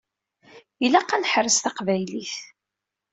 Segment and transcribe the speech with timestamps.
[0.85, 2.33] Ilaq ad neḥrez Taqbaylit.